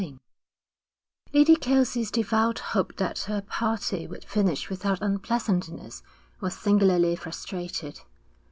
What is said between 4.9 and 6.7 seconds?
unpleasantness was